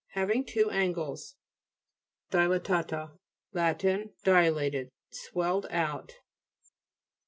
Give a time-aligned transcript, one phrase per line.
[0.13, 1.35] Having two angles,
[2.31, 3.19] DTLATA'TA
[3.53, 3.83] Lat.
[4.23, 6.15] Dilated, swelled out.